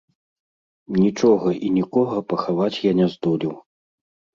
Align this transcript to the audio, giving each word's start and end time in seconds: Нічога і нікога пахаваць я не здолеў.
Нічога 1.03 1.55
і 1.69 1.71
нікога 1.77 2.25
пахаваць 2.33 2.75
я 2.91 2.99
не 3.05 3.15
здолеў. 3.17 3.59